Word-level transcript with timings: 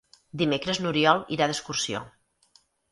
Dimecres 0.41 0.79
n'Oriol 0.85 1.23
irà 1.39 1.51
d'excursió. 1.53 2.05